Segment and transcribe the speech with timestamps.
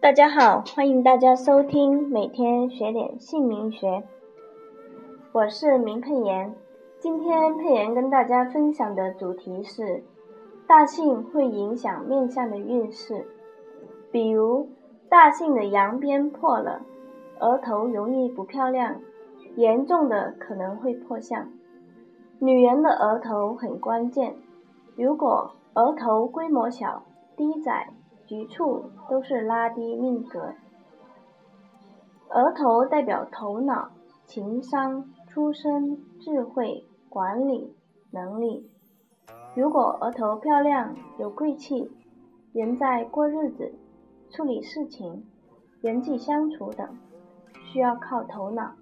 [0.00, 4.02] 大家好，欢迎大家收听每天学点姓名学。
[5.32, 6.54] 我是明佩妍，
[6.98, 10.02] 今天佩妍跟大家分享的主题是
[10.66, 13.26] 大姓会影响面相的运势，
[14.10, 14.70] 比如
[15.10, 16.80] 大姓的阳边破了，
[17.38, 19.02] 额头容易不漂亮，
[19.56, 21.52] 严重的可能会破相。
[22.40, 24.34] 女人的额头很关键，
[24.96, 27.04] 如果额头规模小、
[27.36, 27.92] 低窄。
[28.26, 30.54] 局促都是拉低命格。
[32.28, 33.90] 额头代表头脑、
[34.24, 37.74] 情商、出身、智慧、管理
[38.12, 38.70] 能力。
[39.56, 41.90] 如果额头漂亮、有贵气，
[42.52, 43.74] 人在过日子、
[44.30, 45.26] 处理事情、
[45.80, 46.88] 人际相处等，
[47.64, 48.74] 需要靠头脑。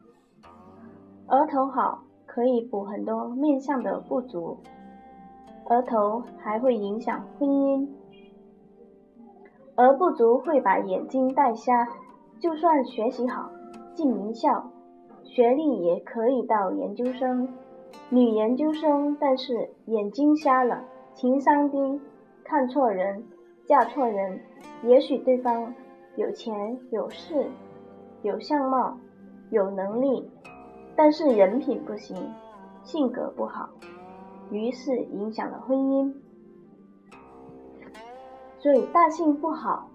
[1.28, 2.02] 额头好，
[2.38, 4.58] 可以补很多面相的不足。
[5.68, 7.88] 额头还会影响婚姻。
[9.74, 11.88] 额不足会把眼睛带瞎，
[12.38, 13.50] 就算学习好，
[13.92, 14.70] 进名校，
[15.24, 17.48] 学历也可以到研究生，
[18.08, 22.00] 女研究生，但是眼睛瞎了，情商低，
[22.44, 23.24] 看错人，
[23.66, 24.38] 嫁错人，
[24.84, 25.74] 也许对方
[26.14, 27.48] 有钱有势，
[28.22, 28.96] 有相貌，
[29.50, 30.30] 有能力，
[31.00, 32.16] 但是人品不行，
[32.82, 33.70] 性格不好，
[34.50, 36.12] 于是影响了婚姻。
[38.58, 39.88] 所以大姓不好，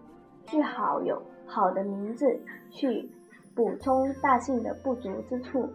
[0.45, 3.11] 最好有好的名字去
[3.53, 5.67] 补充大姓的不足之处。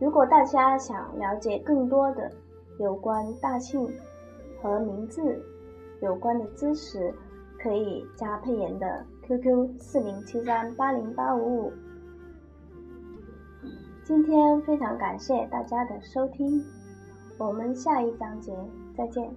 [0.00, 2.28] 如果大家想了解更多的
[2.80, 3.88] 有关大姓
[4.60, 5.40] 和名字
[6.00, 7.14] 有关的知识，
[7.62, 11.72] 可以加佩妍的 QQ 四零七三八零八五五。
[14.10, 16.60] 今天非常感谢大家的收听，
[17.38, 18.52] 我们下一章节
[18.96, 19.32] 再见。